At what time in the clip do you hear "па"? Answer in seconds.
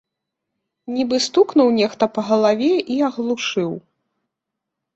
2.15-2.21